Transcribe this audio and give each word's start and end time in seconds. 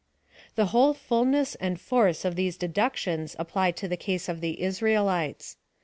The 0.55 0.65
whole 0.73 0.95
fullness 0.95 1.53
and 1.53 1.79
force 1.79 2.25
of 2.25 2.35
these 2.35 2.57
deductions 2.57 3.35
apply 3.37 3.69
to 3.73 3.87
the 3.87 3.95
case 3.95 4.27
of 4.27 4.41
the 4.41 4.59
Israelites. 4.63 5.57